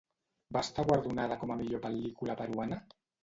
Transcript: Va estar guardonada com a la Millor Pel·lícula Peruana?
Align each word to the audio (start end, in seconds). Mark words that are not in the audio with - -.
Va 0.55 0.63
estar 0.67 0.85
guardonada 0.87 1.37
com 1.43 1.53
a 1.55 1.59
la 1.59 1.59
Millor 1.61 1.83
Pel·lícula 1.85 2.39
Peruana? 2.43 2.81